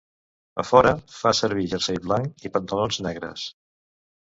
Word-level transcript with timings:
A 0.63 0.63
fora, 0.69 0.93
fa 1.17 1.33
servir 1.41 1.67
jersei 1.75 2.01
blanc 2.07 2.49
i 2.49 2.53
pantalons 2.59 3.01
negres. 3.11 3.47